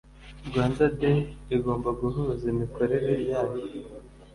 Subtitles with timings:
[0.47, 1.19] rwanda-day
[1.55, 3.59] igomba guhuza imikorere yayo